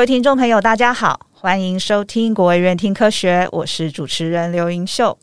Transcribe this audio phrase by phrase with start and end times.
[0.00, 5.18] 各位听众朋友，大家好，欢迎收听国卫院听科学，我是主持人刘莹秀。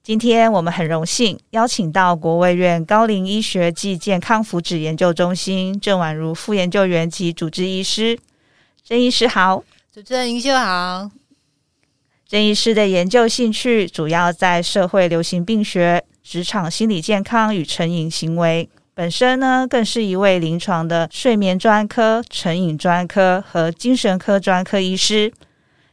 [0.00, 8.16] 今天我们很荣幸邀请到国卫院高龄医学暨健康福祉研究中心郑婉如副研究员及主治医师。
[8.84, 11.10] 郑医师好，主持人盈秀好。
[12.28, 18.70] 郑医师的研究兴趣主要在社会流行病学、职场心理健康与成瘾行为。
[18.94, 25.32] 本身呢，更是一位临床的睡眠专科、成瘾专科和精神科专科医师。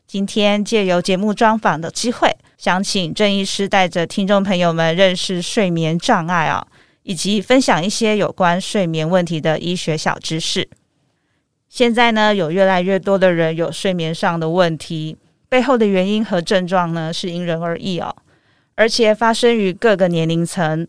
[0.05, 6.67] 今天借由节目专访的机会，想请郑医师带着听众朋友们认识睡眠障碍啊，
[7.03, 10.67] 以及分享一些有关睡眠问题的医学小知识。
[11.69, 15.17] 现在呢，有越来越多的人有睡眠上的问题。
[15.47, 18.13] 背后的原因和症状呢，是因人而异哦，
[18.75, 20.85] 而且发生于各个年龄层。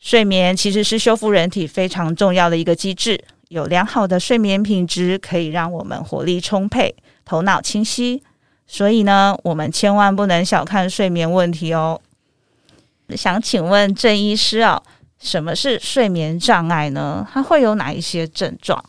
[0.00, 8.22] 睡眠其实是修复人体非常重要的一个机制，有良好的睡眠品质可以让我们活力充沛、头脑清晰。
[8.66, 12.00] 所以呢，我们千万不能小看睡眠问题哦。
[13.16, 14.80] 想请问郑医师啊，
[15.20, 17.26] 什么是睡眠障碍呢？
[17.32, 18.82] 它会有哪一些症状？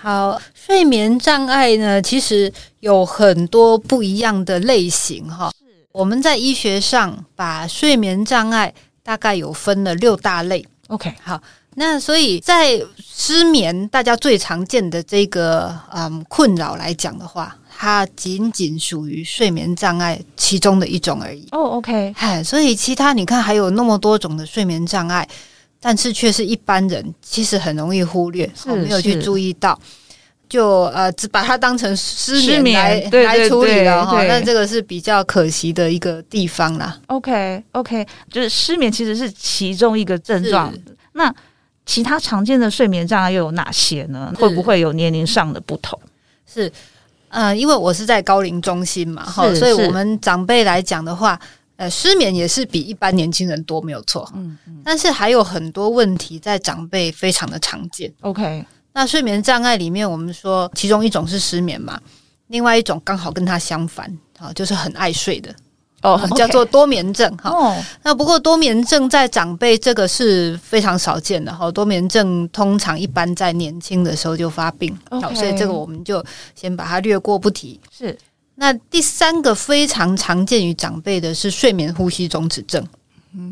[0.00, 5.50] 好，睡眠障碍呢，其实有很多不一样的类型哈。
[5.50, 8.72] 是我们在医学上把睡眠障碍
[9.04, 10.66] 大概有分了六大类。
[10.88, 11.40] OK，好，
[11.76, 21.46] 那所以在失眠大家最常见的这个嗯困扰来讲的话，它仅仅属于睡眠障碍其中的一种而已。
[21.52, 25.28] 哦、oh，OK，嗨，所以其他你看还有那么多种的睡眠障碍。
[25.86, 29.78] 但是却是一般人其实很容易忽略，是没有去注意到，
[30.54, 34.22] 就呃只把它当成失眠来来处理了哈。
[34.22, 36.96] 那这个是比较可惜的一个地方啦。
[37.08, 40.72] OK OK，就是失眠其实是其中一个症状。
[41.14, 41.34] 那
[41.84, 44.32] 其他常见的睡眠障碍又有哪些呢？
[44.36, 45.98] 会不会有年龄上的不同？
[46.46, 46.70] 是
[47.30, 51.36] 呃，因为我是在高龄中心嘛，哈，所以我们长辈来讲的话。
[51.76, 54.30] 呃，失眠也是比一般年轻人多，没有错。
[54.36, 58.08] 嗯嗯，但是还有很多问题在长辈非常的常见。
[58.20, 62.00] OK，那睡眠障碍里面，我们说其中一种是失眠嘛，
[62.46, 65.52] 另外一种刚好跟它相反，啊，就是很爱睡的
[66.02, 67.36] 哦，叫做多眠症。
[67.36, 76.24] 哈，哦，那不过多眠症在长辈这个是非常少见的哈，多眠症通常一般在年轻的时候就发病，好所以这个我们就
[76.54, 77.80] 先把它略过不提。
[77.90, 78.16] 是。
[78.54, 82.86] 那第三个非常常见于长辈的是睡眠呼吸中止症。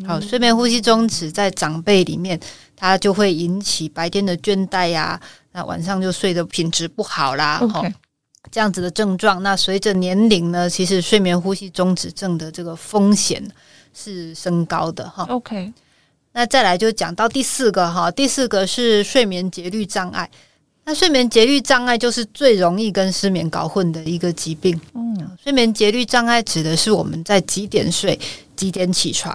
[0.06, 2.38] 好，睡眠呼吸中止在长辈里面，
[2.82, 5.20] 它就会引起白天的倦怠呀，
[5.52, 7.60] 那晚上就睡得品质不好啦。
[7.62, 7.94] Okay.
[8.50, 9.40] 这样子的症状。
[9.40, 13.40] 那随着年龄呢，其实睡眠呼吸中止症的这个风险
[13.94, 15.24] 是升高的哈。
[15.28, 15.72] OK，
[16.32, 20.28] 那再来就讲到第四个哈，第四个是睡眠节律障碍。
[20.84, 24.78] 那睡眠节律障碍就是最容易跟失眠搞混的一个疾病。
[24.94, 28.18] 嗯，睡眠节律障碍指的是我们在几点睡，
[28.56, 29.32] 几点起床。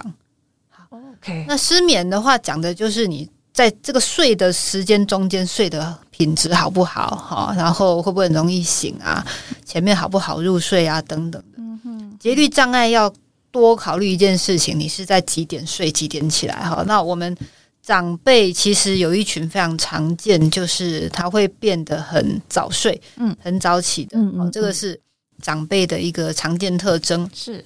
[0.68, 1.46] 好，OK。
[1.48, 3.26] 那失眠的话，讲的就是你
[3.58, 7.16] 在这个睡的时间中间睡的品质好不好？
[7.16, 9.26] 哈，然后会不会很容易醒啊？
[9.64, 11.02] 前面好不好入睡啊？
[11.02, 11.58] 等等的。
[11.58, 12.16] 嗯哼。
[12.20, 13.12] 节律障碍要
[13.50, 16.54] 多考虑一件事情，你是在几点睡，几点起来？
[16.54, 17.36] 哈，那我们。
[17.82, 25.00] 长辈其实有一群非常常见，就是他会变得很早睡，嗯，很早起的，嗯，嗯，这个是
[25.40, 27.26] 长辈的一个常见特征。
[27.34, 27.64] 是，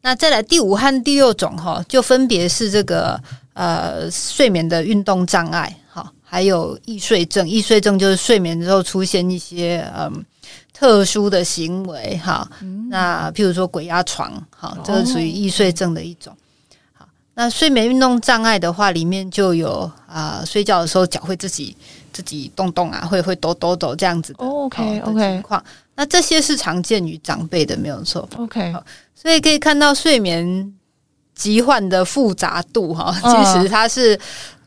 [0.00, 3.20] 那再来第五和第六种哈，就分别是这个
[3.56, 7.48] 呃睡眠的运动障碍，哈，还有易睡症。
[7.48, 10.22] 易睡症就是睡眠之后出现一些嗯
[10.74, 16.36] 特殊的行为，哈，嗯、那譬如说鬼压床，哈，这个属于易睡症的一种。
[16.92, 21.74] 好那睡眠运动障碍的话，里面就有啊、呃，睡觉的时候脚会自己
[22.12, 24.44] 自己动动啊，会会抖抖抖这样子的。
[24.44, 28.28] OK OK 情况，那这些是常见于长辈的，没有错。
[28.36, 28.74] OK，
[29.14, 30.74] 所以可以看到睡眠
[31.36, 34.18] 疾患的复杂度哈，其实它是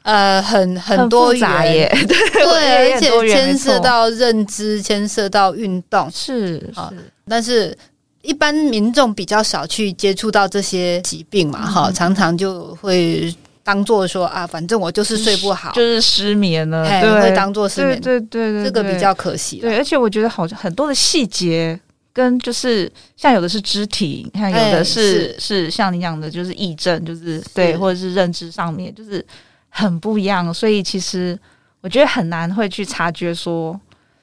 [0.03, 1.75] 呃很 很多元。
[1.75, 6.81] 耶，对，对，而且牵涉到认知，牵涉到运动，是是，
[7.27, 7.77] 但是。
[8.21, 13.33] 一般民众比较少去接触到这些疾病嘛，哈、嗯，常常就会
[13.63, 19.59] 当做说啊，反正我就是睡不好，就是失眠了，对，会当做失眠，对对对，这个比较可惜。
[19.59, 21.79] 对，而且我觉得好像很多的细节
[22.13, 29.25] 跟就是像有的是肢体，你看有的是是，是像你讲的，就是癔症，就是对，或者是认知上面，就是
[29.69, 31.37] 很不一样，所以其实
[31.81, 33.79] 我觉得很难会去察觉说。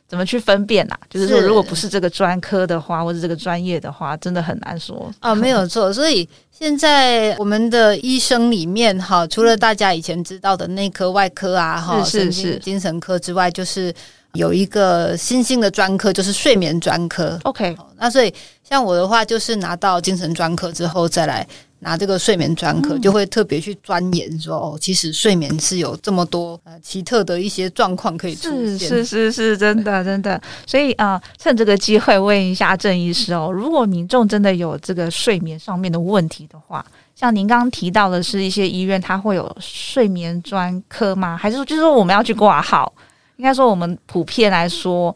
[0.09, 0.97] 怎么去分辨啊？
[1.11, 5.35] 就是说，如果不是这个专科的话，或者这个专业的话，真的很难说啊。
[5.35, 13.93] 没有错，所以现在我们的医生里面，哈，除了大家以前知道的内科、外科啊，哈，是是是，精神科之外，就是
[14.37, 17.39] 有一个新兴的专科，就是睡眠专科。
[17.45, 21.47] OK，那所以像我的话，就是拿到精神专科之后再来。
[21.81, 28.49] 拿这个睡眠专科，就会特别去钻研说哦，其实睡眠是有这么多呃奇特的一些状况可以出
[28.79, 30.41] 现，是是是是，真的真的。
[30.67, 36.85] 所以啊、呃，趁这个机会问一下郑医师哦，如果民众真的有这个睡眠上面的问题的话，
[37.15, 41.37] 像您刚刚提到的是一些医院它会有睡眠专科吗？
[41.37, 42.91] 还是说就是说我们要去挂号？
[43.37, 45.15] 应该说我们普遍来说，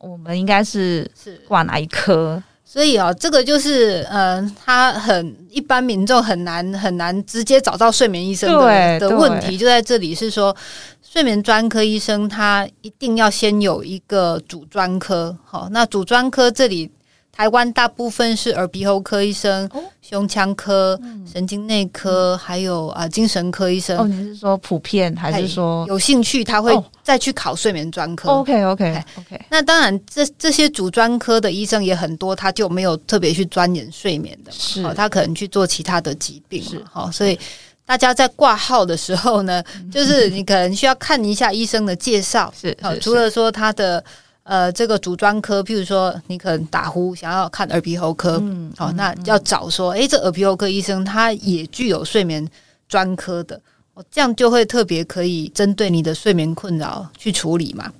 [0.00, 2.42] 我们应该是是挂哪一科？
[2.64, 10.54] 所以哦，这个就是呃，他很一般民众很难很难直接找到睡眠医生的的问题，就在这里是说，
[11.02, 16.90] 睡眠专科医生他一定要先有一个主专科，好，那主专科这里。
[17.38, 19.70] 台湾大部分是耳鼻喉科医生、
[20.02, 23.96] 胸腔科、神经内科，还有啊精神科医生。
[23.96, 29.40] 哦，你是说普遍还是说有兴趣他会再去考睡眠专科？OK OK OK。
[29.48, 36.60] 那当然，这这些主专科的医生也很多，他就没有特别去钻研睡眠的，是，他可能去做其他的疾病。
[36.64, 37.38] 是，好，所以
[37.86, 39.62] 大家在挂号的时候呢，
[39.92, 42.52] 就是你可能需要看一下医生的介绍。
[42.60, 44.02] 是，好，除了说他的。
[44.48, 52.48] 呃，这个主专科，譬如说你可能打呼，想要看耳鼻喉科，嗯，好，那要找说，诶，这耳鼻喉科医生他也具有睡眠
[52.88, 53.60] 专科的，
[53.92, 57.92] 哦，这样就会特别可以针对你的睡眠困扰去处理嘛。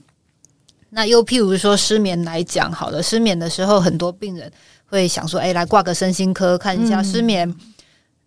[0.89, 4.51] 那又譬如说失眠来讲，好了，失眠的时候，很多病人
[4.87, 7.47] 会想说，诶，来挂个身心科看一下失眠。
[7.47, 7.57] 嗯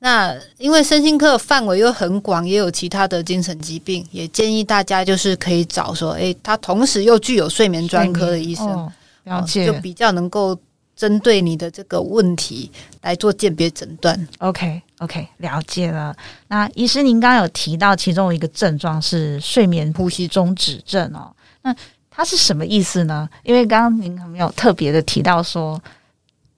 [0.03, 8.91] 那因为身心科的范围又很广，也有其他的精神疾病，也建议大家就是可以找说，诶，他同时又具有睡眠专科的医生，哦、
[9.25, 10.57] 了解，就比较能够
[10.95, 12.71] 针对你的这个问题
[13.03, 14.27] 来做鉴别诊断。
[14.39, 16.15] OK OK，了解了。
[16.47, 21.31] 那医师，您刚刚有提到其中一个症状是睡眠呼吸中止症哦，
[21.61, 21.75] 那
[22.09, 23.29] 它是什么意思呢？
[23.43, 25.79] 因为刚刚您没有特别的提到说。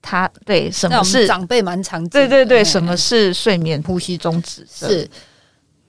[0.04, 2.10] 他对什么是长辈蛮常见？
[2.10, 4.88] 对对对，什么是睡眠呼吸中止症？
[4.90, 5.10] 是，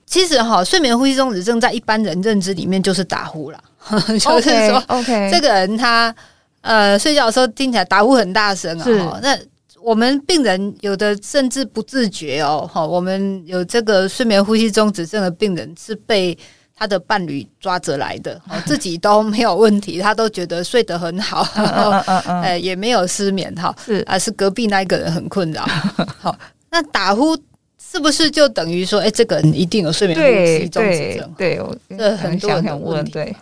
[0.07, 6.15] 其实哈，睡眠呼吸中止症在一般人认知里面就是打呼了，okay, 就是说，OK，这个人他
[6.61, 9.19] 呃睡觉的时候听起来打呼很大声啊。
[9.21, 9.37] 那
[9.81, 16.35] 我们病人有的甚至不自觉哦，哈，我们有这个睡眠呼吸中止症的病人是被。
[16.75, 21.41] 他的伴侣抓着来的， 自己都没有问题，他都觉得睡得很好，
[22.43, 25.65] 呃，也没有失眠哈，是啊，是隔壁那一个人很困扰。
[26.19, 26.37] 好，
[26.69, 27.37] 那打呼
[27.81, 31.33] 是不是就等于说，哎，这个人一定有睡眠呼吸中止症？
[31.37, 31.57] 对，
[31.97, 33.05] 这很多人问。
[33.05, 33.33] 对，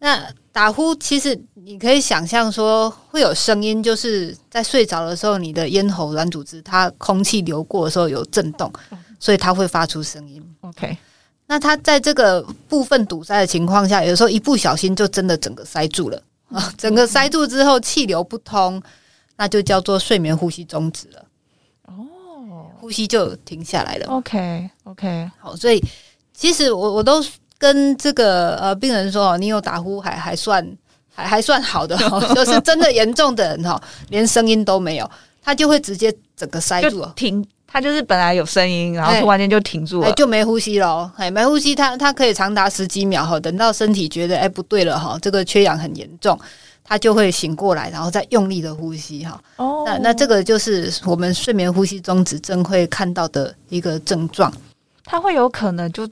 [0.00, 0.22] 那
[0.52, 8.70] 打呼其实你可以想象说会有声音，就是在睡着的时候，你的咽喉软组织它空气流过的时候有震动，
[9.18, 10.42] 所以它会发出声音。
[10.60, 10.98] OK。
[11.50, 16.70] 那他在这个部分堵塞的情况下，有时候一不小心就真的整个塞住了啊！
[16.76, 18.80] 整个塞住之后，气流不通，
[19.36, 21.24] 那就叫做睡眠呼吸终止了。
[21.86, 24.06] 哦，呼吸就停下来了。
[24.08, 25.82] OK，OK，好，所以
[26.34, 27.24] 其实我我都
[27.56, 30.76] 跟这个呃病人说，你有打呼还还算
[31.14, 31.96] 还还算好的，
[32.36, 35.10] 就是真的严重的人哈，连声音都没有，
[35.42, 37.42] 他就会直接整个塞住了，停。
[37.70, 41.12] 他就是本来有声音，然后突然间就停住了，就没呼吸了。
[41.16, 46.36] 哎，没呼吸，他他可以长达十几秒哈，等到身体觉得哎不对了哈，这个缺氧很严重，
[46.82, 49.38] 他就会醒过来，然后再用力的呼吸哈。
[49.56, 54.50] 哦，那那这个就是我们睡眠呼吸中止症会看到的一个症状，
[55.04, 56.08] 他会有可能就。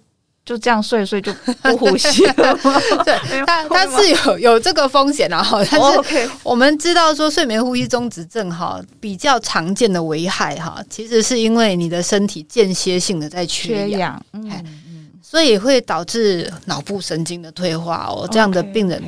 [0.46, 2.80] 就这样睡睡就 不呼吸了吗？
[3.04, 5.44] 对，它它是有有这个风险啊。
[5.70, 18.26] 但 是我们知道说睡眠呼吸中止症哈比较常见的危害哈，其实是因为你的身体间歇性的在缺氧，嗯嗯，所以会导致脑部神经的退化哦。
[18.30, 19.02] 这样的病人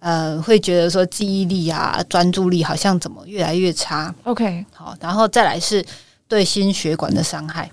[0.00, 4.14] 呃会觉得说记忆力啊、专注力好像怎么越来越差。
[4.24, 5.82] OK，好，然后再来是
[6.28, 7.70] 对心血管的伤害。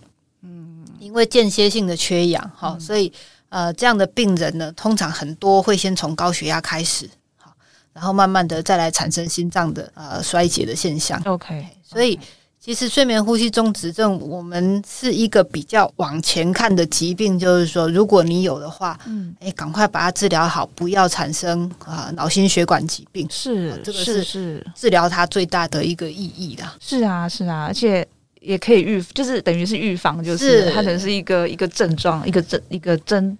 [1.06, 3.14] 因为间歇性的缺氧，哈、嗯，所以
[3.50, 7.08] 呃，这样的病人呢，通常很多会先从高血压开始，
[7.38, 7.54] 好，
[7.94, 11.22] 然后慢慢的再来产生心脏的呃衰竭的现象。
[11.26, 12.20] OK，所以
[12.60, 23.28] 其实睡眠呼吸中止症，我们是一个比较往前看的疾病，就是说，如果你有的话，嗯，哎，赶快把它治疗好，不要产生啊、呃、脑心血管疾病。
[23.30, 26.64] 是，啊、这个是是治疗它最大的一个意义的。
[26.80, 28.06] 是啊，是啊，而且。
[28.46, 33.38] 也可以预，就是等于是预防，就是它可能是一个一个症状，一个症一个症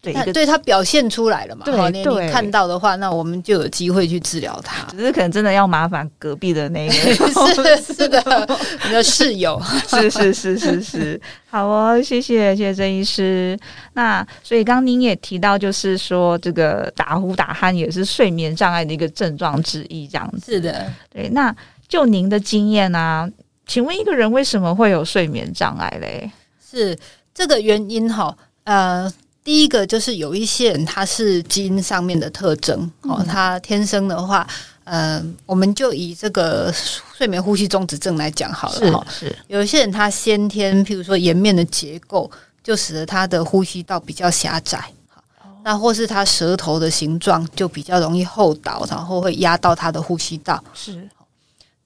[0.00, 1.64] 对，对它表现出来了嘛？
[1.64, 4.86] 对，你你看到的话，那我们就有机会去治疗它。
[4.90, 6.92] 只是可能真的要麻烦隔壁的那个，
[7.82, 8.22] 是是的，
[8.86, 11.20] 你的室友，是是是是是。
[11.48, 13.58] 好哦，谢谢谢谢郑医师。
[13.94, 20.52] 那所以刚刚您也提到，就是说这个打呼打鼾也是睡眠障碍的一个症状之一，这样子。
[20.52, 21.30] 是的，对。
[21.30, 21.54] 那
[21.88, 23.26] 就您的经验啊，
[23.66, 26.30] 请问一个人为什么会有睡眠障碍嘞？
[26.70, 26.98] 是
[27.32, 29.12] 这个原因哈，呃。
[29.44, 34.48] 第一个就是有一些人他是基因上面的特征哦，他天生的话，
[34.84, 39.06] 呃，我们就以这个睡眠呼吸中止症来讲好了哈。
[39.10, 42.30] 是，有一些人他先天，譬如说颜面的结构，
[42.62, 44.82] 就使得他的呼吸道比较狭窄，
[45.62, 50.64] 那或是他舌头的形状就比较容易后倒，然后会压到他的呼吸道。
[50.72, 51.06] 是，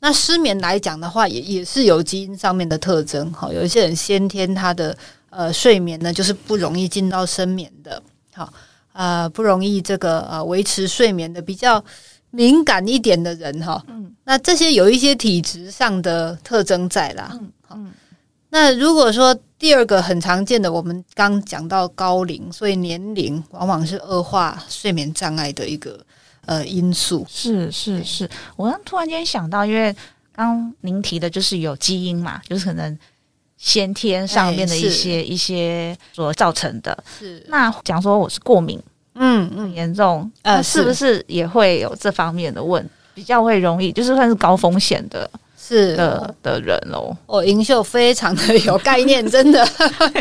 [0.00, 3.52] 那失眠来讲的话，也也是有基因上面的特征哈。
[3.52, 4.96] 有一些人先天他的。
[5.30, 8.02] 呃，睡眠呢，就是不容易进到深眠的，
[8.32, 8.50] 好，
[8.94, 11.84] 呃，不容易这个呃维持睡眠的比较
[12.30, 17.92] 敏感一点的人哈，嗯，那这些有一些体质上的特征在啦，嗯，嗯，
[18.48, 26.00] 那如果说第二个很常见的，我们刚讲到高龄，所以年龄往往是恶化睡眠障碍的一个
[26.48, 29.94] 呃因素，是是是，我刚突然间想到，因为
[30.34, 32.98] 刚您提的就是有基因嘛，就是可能。
[33.60, 37.44] 先天上面的一些一些所造成的，是。
[37.48, 38.80] 那讲说我是过敏，
[39.16, 45.28] 嗯嗯，很严重，呃，是不是也会有这方面的问，比较会容易，就是算是高风险的，
[45.58, 45.96] 是。
[45.96, 47.16] 的的人喽。
[47.26, 49.68] 哦，银秀非常的有概念，真的。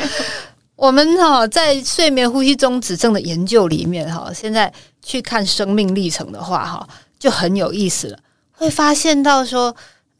[0.77, 6.87] 我们哈在睡眠呼吸中止症的研究里面哈，现在去看生命历程的话哈，
[7.19, 8.19] 就很有意思了，
[8.53, 9.75] 会发现到说。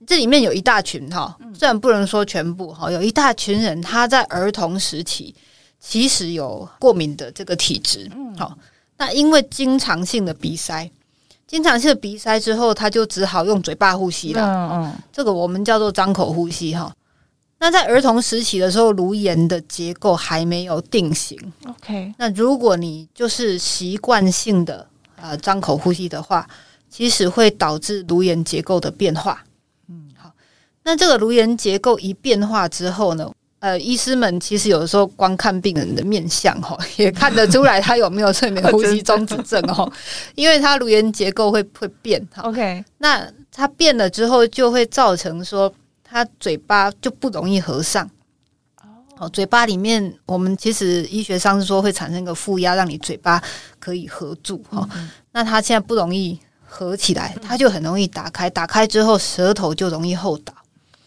[0.05, 5.33] 这里面有一大群哈，虽然不能说全部哈，有一大群人他在儿童时期
[5.79, 8.55] 其实有过敏的这个体质，好，
[8.97, 10.89] 那因为经常性的鼻塞，
[11.47, 16.93] 经常性的鼻塞之后，他就只好用嘴巴呼吸了，嗯嗯，这个我们叫做张口呼吸哈。
[17.59, 21.35] 那在儿童时期的时候，颅炎的结构还没有定型
[21.67, 22.13] ，OK。
[22.17, 24.87] 那如果你就是习惯性的
[25.19, 26.47] 呃张口呼吸的话，
[26.89, 29.43] 其实会导致颅炎结构的变化。
[29.89, 30.31] 嗯，好
[30.83, 39.91] 那这个颅炎结构一变化之后呢，呃，医师们其实有的时候光看病人的面相哈， 也看得出来他有没有睡眠呼吸中止症哦，
[40.35, 42.25] 因为他颅炎结构会会变。
[42.43, 45.73] OK，那它变了之后，就会造成说
[46.23, 48.09] 他嘴巴就不容易合上。
[49.19, 53.41] 哦，嘴巴里面我们其实医学上是说会产生一个负压，让你嘴巴
[53.79, 54.87] 可以合住哈。
[55.31, 60.53] 那他现在不容易合起来，他就很容易打开，打开之后舌头就容易后倒。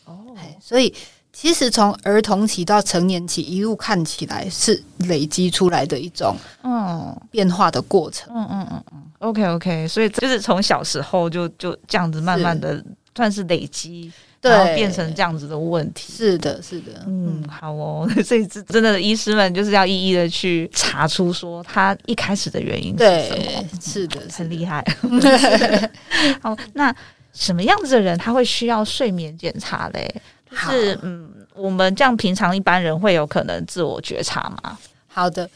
[0.04, 0.16] 哦
[0.60, 0.92] 所以，
[1.32, 8.32] 其实从儿童期到成年期一路看起来是累积出来的一种嗯变化的过程。
[8.34, 9.02] 嗯嗯嗯嗯。
[9.20, 16.12] OK OK，所以就是从小时候就就这样子慢慢的算是累积，然后变成这样子的问题。
[16.12, 16.92] 是的，是的。
[17.06, 18.08] 嗯，好哦。
[18.24, 23.68] 所以这真的医师们就是要一一的去查出说他一开始的原因是什么。
[23.80, 24.84] 是的，很厉害。
[26.40, 26.94] 好，那
[27.32, 30.12] 什么样子的人他会需要睡眠检查嘞？
[30.50, 34.76] 就是嗯，我们这样平常一般人会有可能自我觉察吗？
[35.06, 35.48] 好的，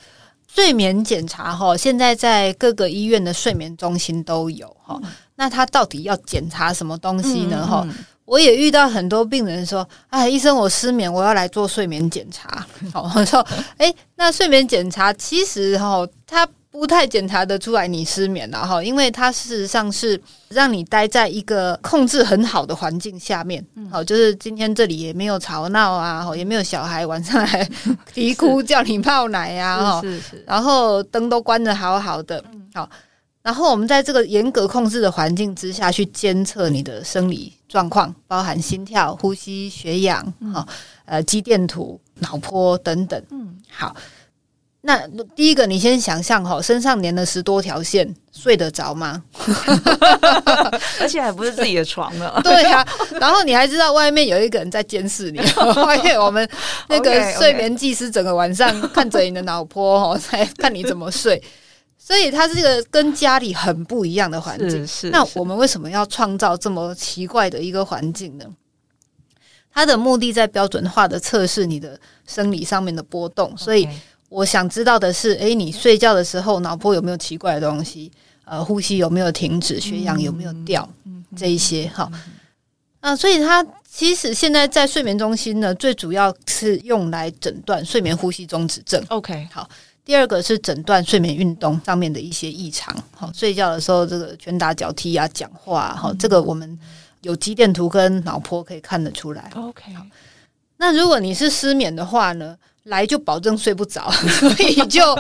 [0.47, 5.01] 睡眠检查哈，现在在各个医院的睡眠中心都有哈。
[5.03, 7.67] 嗯、那他到底要检查什么东西呢？
[7.67, 12.67] 哈、嗯，我也遇到很多病人说：“哎，医生，我失眠，我要来做睡眠检查。
[12.93, 13.47] ”好，我说
[13.79, 27.71] ：“哎，那睡眠检查其实哈，它。”不太检查得出来你失眠了哈，因为它事实上是让你待在一个控制很好的环境下面，好，就是今天这里也没有吵闹啊，也没有小孩晚上来
[28.13, 32.43] 啼哭叫你泡奶呀，哈，是是，然后灯都关得好好的，
[32.75, 32.91] 好，
[33.45, 40.67] 然后我们在这个严格控制的环境之下去监测你的生理状况，包含心跳、呼吸、血氧，哈，
[41.05, 43.95] 呃，肌电图、脑波等等，嗯，好。
[44.87, 49.23] 那第一个，你先想象哈，身上粘了十多条线，睡得着吗？
[51.01, 52.33] 而且还不是自己的床呢。
[52.45, 52.89] 对呀、啊，
[53.21, 55.39] 然后你还知道外面有一个人在监视你，
[55.85, 56.47] 外面我们
[56.89, 61.43] 那个睡眠技师整个晚上看着你的脑波哦，在看你怎么睡。
[62.05, 64.71] 所以它是一个跟家里很不一样的环境。
[64.71, 65.11] 是，是，是。
[65.11, 68.45] 那我们为什么要创造这么奇怪的一个环境呢？
[69.73, 73.89] 它的目的在标准化的测试你的生理上面的波动，所以。
[74.31, 78.11] 我想知道的是，诶，你睡觉的时候脑波有没有奇怪的东西？
[78.45, 79.79] 呃，呼吸有没有停止？
[79.79, 80.89] 血氧有没有掉？
[81.05, 82.11] 嗯，这一些哈。
[82.99, 89.01] 啊，所以它其实现在在睡眠中心呢，最主要是用来诊断睡眠呼吸中止症。
[89.09, 89.69] OK，好，
[90.05, 96.79] 第二个是诊断睡眠运动上面的一些异常，好，睡觉的时候这个拳打脚踢啊，讲话，好，这个我们
[97.23, 99.51] 有肌电图跟脑波可以看得出来。
[99.55, 99.85] OK，
[100.77, 105.19] 那如果你是失眠的话呢，来就保证睡不着， 所以就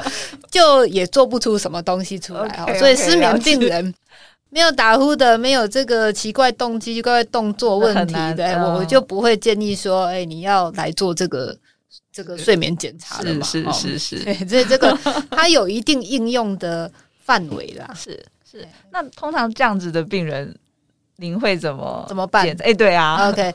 [0.50, 2.66] 就也做不出什么东西出来啊。
[2.66, 3.94] Okay, okay, 所以失眠病人
[4.50, 11.56] 没有打呼的，没有这个奇怪动机、奇怪动作问题的，我就不会建议说，哎，你要来做这个。
[12.14, 14.96] 这个睡眠检查的嘛，是是是是， 对，所以这个
[15.32, 16.90] 它有一定应用的
[17.24, 17.92] 范围啦。
[17.92, 20.56] 是是，那通常这样子的病人，
[21.16, 22.48] 您会怎么怎么办？
[22.60, 23.52] 哎，对啊，OK。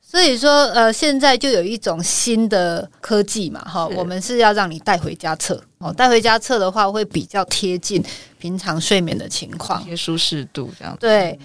[0.00, 8.00] 所以说，呃，现在就有一种新的科技嘛，哈，我们是要让你带回家测哦，带回家测的话会比较贴近
[8.38, 11.00] 平常睡眠的情况，一些舒适度这样子。
[11.00, 11.36] 对，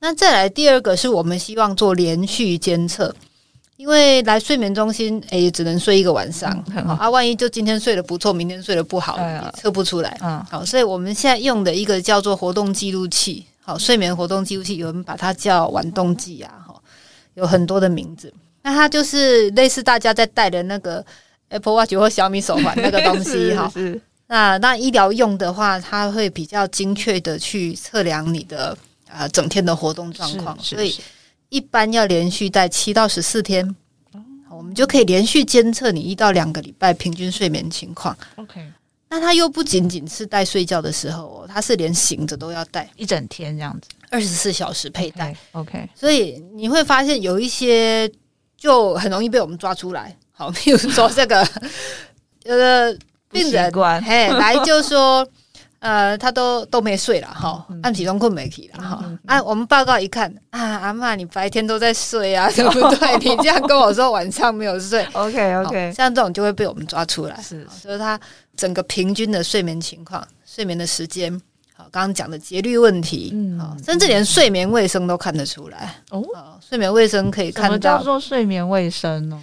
[0.00, 3.14] 那再来第二个是我们希望做连续监测。
[3.78, 10.18] 因为来睡眠中心，哎，也只能睡一个晚上，嗯、好啊，万一就今天睡得不错，明天睡得不好，哎、测不出来。
[10.20, 16.74] 嗯，好，所以我们现在用的一个叫做活动记录器，好，睡眠活动记录器，有人把它叫晚动计啊，哈，
[17.34, 18.34] 有很多的名字。
[18.62, 21.02] 那它就是类似大家在戴的那个
[21.48, 23.72] Apple Watch 或小米手环那个东西， 哈。
[24.26, 30.92] 那那医疗用的话，它会比较精确的去测量你的啊、呃、整天的活动状况，所以。
[31.48, 33.74] 一般要连续戴七到十四天，
[34.50, 38.16] 我们就可以连续监测你一到两个礼拜平均睡眠情况。
[38.36, 38.60] OK，
[39.08, 45.32] 那它又不仅仅是戴睡觉的时候哦，它是连醒着都要戴一整天这样子，二十四小时佩戴。
[45.32, 48.10] Okay, OK，所以你会发现有一些
[48.56, 50.14] 就很容易被我们抓出来。
[50.32, 51.46] 好，比如说这个
[52.44, 52.98] 有的
[53.30, 55.26] 病人，嘿，来就说。
[55.80, 59.04] 呃，他都都没睡了哈，按体重困没起了哈。
[59.26, 63.18] 啊，我们报告一看啊，阿妈你白天都在睡啊， 对不对？
[63.18, 68.18] 你这样跟我说晚上没有睡， OK OK，像这种就会被我们抓出来，是，所以他
[68.56, 71.32] 整个平均的睡眠情况、睡眠的时间，
[71.76, 76.20] 好，刚刚讲的节律问题，嗯，甚至连睡眠卫生都看得出来哦。
[76.60, 79.40] 睡眠卫生可以看到，什么叫做睡眠卫生呢？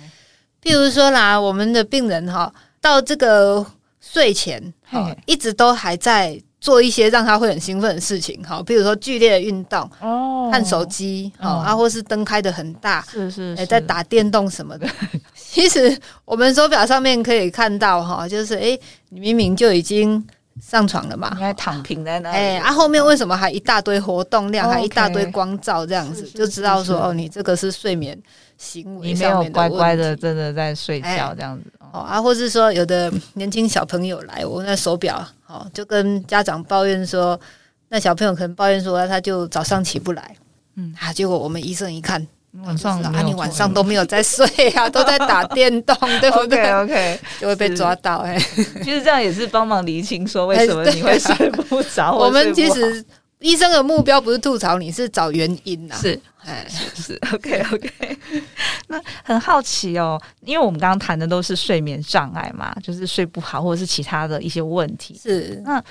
[0.61, 3.65] 譬如说啦，我们的病人哈，到这个。
[4.13, 14.87] 睡前好，一直都还在做一些让他会很兴奋的事情，好，比如说剧烈的运动哦，看手机，好啊，或是灯开的很大，是是，在打电动什么的。
[15.35, 20.25] 其实我们手表上面可以看到，哈，就是诶，你明明就已经
[20.61, 28.17] 上床了嘛，你还躺平在那里，哎，啊，后面为什么还一大堆活动量，还一大堆光照这样子，就知道说哦，你这个是睡眠
[28.57, 31.65] 行为上面的问题，乖乖的真的在睡觉这样子。
[31.95, 37.39] 哦啊，或是说有的年轻小朋友来，我那手表哦，就跟家长抱怨说，
[37.87, 40.35] 那小朋友可能抱怨说，他就早上起不来，
[40.75, 42.25] 嗯啊，结果我们医生一看，
[42.65, 46.69] 晚上啊，你晚上都没有在睡啊，都在打电动，对不对？
[46.83, 48.37] OK， 就会被抓到哎。
[48.83, 52.13] 其实这样也是帮忙厘清说，为什么你会睡不着？
[52.13, 53.05] 我们其实。
[53.45, 56.01] 医生的目标不是吐槽你，是找原因呐、啊。
[56.01, 58.17] 是，哎，是，OK OK。
[58.89, 65.15] 那很好奇哦，因为我们刚刚谈的都是睡眠障碍嘛，就是睡不好或者是其他的一些问题。
[65.21, 65.83] 是，那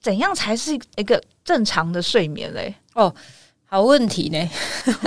[0.00, 2.74] 怎样才是一个正常的睡眠嘞？
[2.94, 3.14] 哦，
[3.66, 4.50] 好问题呢。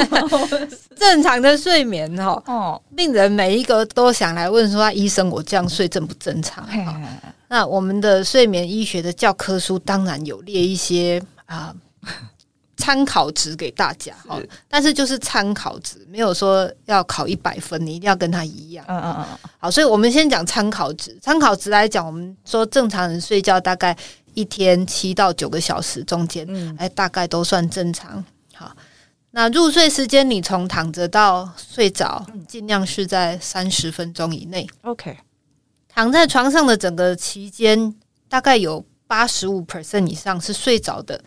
[0.96, 6.64] 正常的睡眠哦，哦，病人每一个都想来问说：“医生，我这样睡正不正常？”
[7.50, 11.20] 那我们的睡眠医学的教科书当然有列一些。
[11.48, 11.76] 啊，
[12.78, 18.86] 参考值给大家哈，是但是就是参考值，没有说要考一百分，你一定要跟他一样。
[18.88, 19.26] 嗯嗯嗯。
[19.58, 21.18] 好，所以我们先讲参考值。
[21.22, 23.98] 参考值来讲，我们说正常人睡觉大概
[24.36, 28.24] 一天七到九个小时中间，嗯，哎，大概都算正常。
[28.54, 28.72] 好，
[29.32, 34.68] 那入睡时间你从躺着到睡着，尽量是在三十分钟以内。
[34.84, 35.18] OK，
[35.90, 37.96] 躺在床上的整个期间，
[38.30, 41.20] 大概有八十五 percent 以上是睡着的。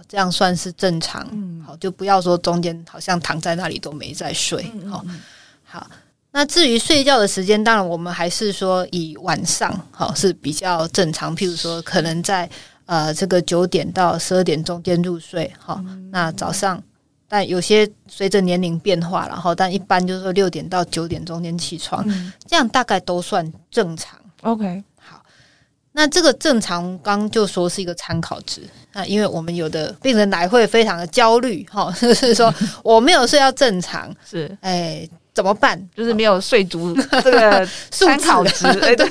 [0.00, 1.28] 好，这样算是正常。
[1.30, 4.72] 嗯，好，就不要说中间好像躺在那里都没在睡。
[4.88, 5.04] 好，
[5.64, 5.86] 好。
[6.32, 11.36] 那至于睡觉的时间，当然我们还是说以晚上好是比较正常。
[11.36, 12.48] 譬如说，可能在
[12.86, 15.52] 呃这个九点到十二点中间入睡。
[15.58, 15.82] 好，
[16.12, 16.80] 那早上，
[17.28, 22.06] 但有些随着年龄变化，然后但一般就是说六点到九点中间起床，
[22.46, 24.16] 这样大概都算正常。
[24.42, 24.84] OK。
[25.92, 28.62] 那这个正常，刚就说是一个参考值。
[28.92, 35.80] 那因为我们有的病人来会非常的焦虑，哈， 就是说 我没有睡到正常，是哎怎么办？
[35.94, 39.08] 就是没有睡足 这个参考值，对对，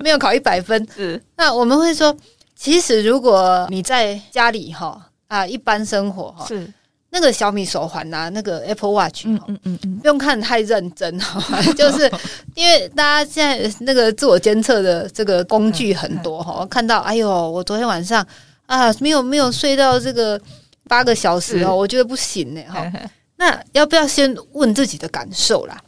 [0.00, 0.86] 没有考一百分。
[0.94, 2.14] 是那我们会说，
[2.56, 6.72] 其实如果你在家里哈啊一般生活哈是。
[7.16, 11.62] 那个小米手环呐，那个 Apple Watch，嗯嗯嗯嗯，不用看太认真，好吧？
[11.72, 12.10] 就是
[12.54, 18.24] 因为大家现在那个自我监测的这个工具很多哈，看到哎呦，我昨天晚上
[18.66, 20.38] 啊没有没有睡到这个
[20.86, 22.84] 八个小时哦，我觉得不行呢哈。
[23.38, 25.78] 那要不要先问自己的感受啦？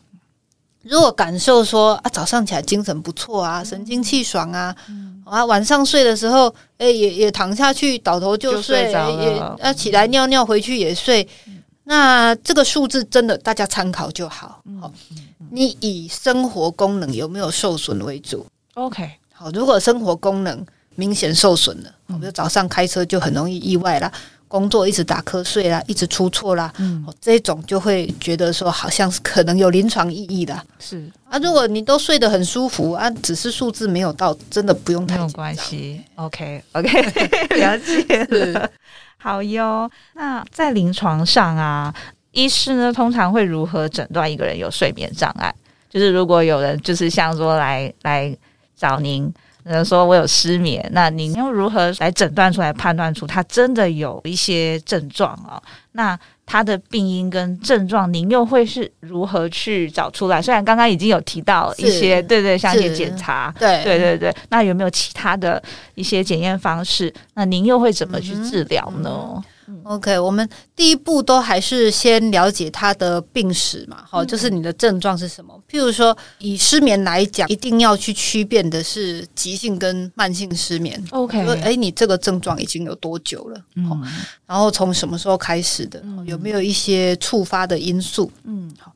[0.89, 6.49] 如果感受说啊，早上起来精神不错啊，神清气爽啊，嗯、啊，晚上睡的时候，
[6.79, 11.29] 哎、欸，也也躺下去，倒头就睡，就睡也要、啊、起来尿尿，回去也睡。
[11.47, 14.63] 嗯、那这个数字真的大家参考就好。
[14.81, 15.21] 好、嗯，
[15.51, 24.11] 你以生活功能有没有受损为主？OK，好，如果生活功能明显受损了，我们、嗯、早上开车就很容易意外啦。
[24.49, 31.39] 工作一直打瞌睡啦，一直出错啦，嗯，这种就会觉得说好像是可能有临床意义的，是啊。
[31.39, 35.17] 如果你都睡得很舒服啊，只是数字没有到，真的不用太。
[35.17, 37.03] 没有关系，OK OK，
[37.61, 38.71] 了解了。
[39.19, 39.91] 好哟。
[40.15, 41.95] 那在临床上啊，
[42.33, 45.55] 医师呢通常会如何诊断一个人有睡眠障碍？
[45.91, 48.37] 就是如果有人就是像说来来
[48.77, 49.31] 找您。
[49.69, 55.63] 人说我有失眠，那您又如何来诊断出来、判断出他真的有一些症状啊？
[55.93, 60.41] 那他的病因跟症状，您又会是如何去找出来？
[60.41, 65.63] 虽然刚刚已经有提到一些，对对，像一些检查，对对对对，那有没有其他的
[65.95, 67.13] 一些检验方式？
[67.35, 69.11] 那您又会怎么去治疗呢？
[69.11, 69.45] 嗯嗯
[69.85, 75.55] OK，我们第一步都还是先了解他的病史嘛，好，就是你的症状是什么？
[75.71, 81.03] 譬如说，以失眠来讲，一定要去区辨的是急性跟慢性失眠。
[81.11, 83.61] OK，哎，你这个症状已经有多久了？
[83.77, 84.03] 嗯，
[84.47, 86.03] 然后从什么时候开始的？
[86.25, 88.31] 有没有一些触发的因素？
[88.45, 88.93] 嗯，好。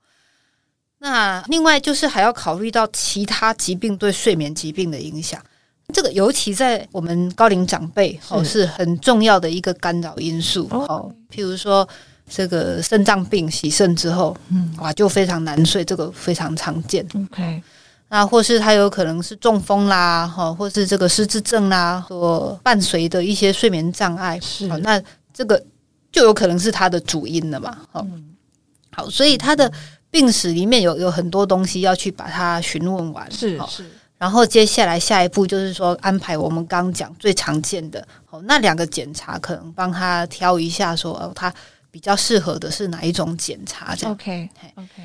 [0.98, 5.42] 那另外就是还要考虑到其他疾病对睡眠疾病的影响。
[5.92, 11.12] 这个尤其在我们高龄长辈哦，是很重要的一个干扰因素哦。
[11.30, 11.86] 譬如说，
[12.28, 17.06] 这个肾脏病洗肾之后，嗯，哇，就非常难睡，这个非常常见。
[17.14, 17.62] OK，
[18.08, 25.02] 那或是他有可能是中风啦，哈，或是这个失智症啦，所伴随的一些睡眠障碍，是，那
[25.32, 25.62] 这个
[26.10, 27.78] 就有可能是他的主因了嘛。
[27.90, 28.06] 好，
[28.90, 29.70] 好，所以他的
[30.10, 33.90] 病史里面有有很多东西要去把它询问完，是是。
[34.22, 41.52] 然后接下来下一步就是说安排我们刚讲最常见的哦，那两个检查可能帮他挑一下说哦，他
[41.90, 44.12] 比较适合的是哪一种检查这样。
[44.12, 45.02] OK OK。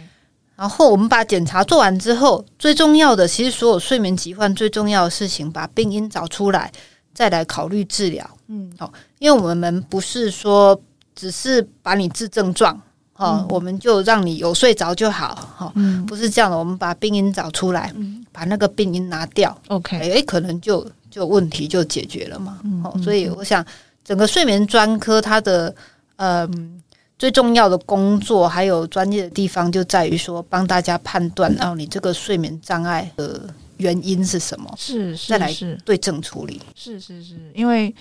[0.55, 6.71] 然后我们把检查做完之后，最重要的其实所有睡眠疾患最重要的事情，把病因找出来，
[7.11, 8.37] 再来考虑治疗。
[8.49, 10.79] 嗯，好，因为我们不是说
[11.15, 12.79] 只是把你治症状。
[13.17, 15.73] 哦，我们就让你有睡着就好，哈，
[16.05, 16.57] 不是这样的。
[16.57, 17.91] 我们把病因找出来，
[18.31, 22.59] 把那个病因拿掉，OK，诶，可能就就问题就解决了嘛。
[22.83, 23.65] 哦，所以我想，
[24.05, 25.73] 整个睡眠专科它的
[26.17, 26.81] 嗯
[27.17, 35.51] 最重要的工作，还有专业的地方，就在于说帮大家判断，哦你这个睡眠障碍的原因是什么，是再来
[35.83, 37.93] 对症处理，是是是，因为。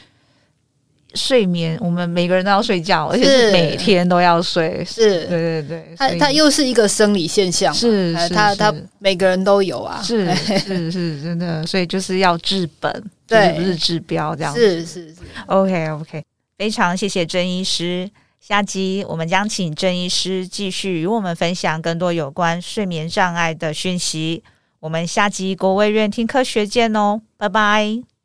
[1.17, 4.85] 睡眠，我们每个人都要睡觉，而且是每天都要睡。
[4.85, 14.55] 是，对对对，它它又是一个生理现象，是，它它每个人都有啊，是是是，真的，所以就是要治本，对，不是治标这样。
[14.55, 16.23] 是是是，OK OK，
[16.59, 18.11] 非常谢谢郑医师。
[18.39, 24.45] 下集我们将请郑医师继续与我们分享更多有关睡眠障碍的讯息。
[24.79, 28.16] 我们下集国卫院听科学见哦，拜拜。